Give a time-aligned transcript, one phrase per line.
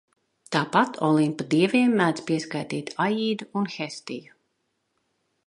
[0.53, 4.35] Tāpat Olimpa dieviem mēdz pieskaitīt Aīdu un Hestiju.